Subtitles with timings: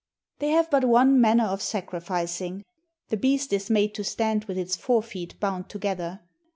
[0.39, 2.63] They have but one manner of sacrificing.
[3.09, 6.21] The beast is made to stand with its forefeet bound together.